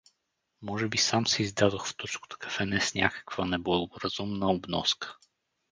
Може 0.61 0.87
би 0.87 0.97
сам 0.97 1.27
се 1.27 1.43
издадох 1.43 1.85
в 1.87 1.95
турското 1.97 2.37
кафене 2.39 2.81
с 2.81 2.95
някаква 2.95 3.45
неблагоразумна 3.45 4.51
обноска. 4.51 5.17